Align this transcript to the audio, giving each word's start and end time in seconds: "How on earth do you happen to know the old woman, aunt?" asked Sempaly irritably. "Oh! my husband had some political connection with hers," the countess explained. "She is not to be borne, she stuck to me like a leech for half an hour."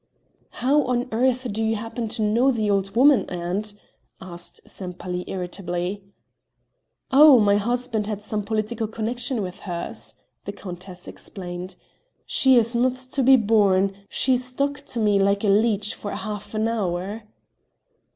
"How 0.65 0.81
on 0.85 1.07
earth 1.11 1.45
do 1.53 1.63
you 1.63 1.75
happen 1.75 2.07
to 2.07 2.23
know 2.23 2.49
the 2.49 2.71
old 2.71 2.95
woman, 2.95 3.29
aunt?" 3.29 3.75
asked 4.19 4.61
Sempaly 4.65 5.23
irritably. 5.27 6.03
"Oh! 7.11 7.39
my 7.39 7.57
husband 7.57 8.07
had 8.07 8.23
some 8.23 8.41
political 8.41 8.87
connection 8.87 9.43
with 9.43 9.59
hers," 9.59 10.15
the 10.45 10.53
countess 10.53 11.07
explained. 11.07 11.75
"She 12.25 12.57
is 12.57 12.75
not 12.75 12.95
to 12.95 13.21
be 13.21 13.35
borne, 13.35 13.93
she 14.09 14.37
stuck 14.37 14.81
to 14.87 14.97
me 14.99 15.19
like 15.19 15.43
a 15.43 15.49
leech 15.49 15.93
for 15.93 16.09
half 16.15 16.55
an 16.55 16.67
hour." 16.67 17.21